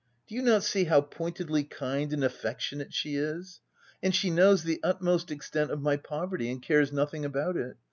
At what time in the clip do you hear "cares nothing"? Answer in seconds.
6.59-7.23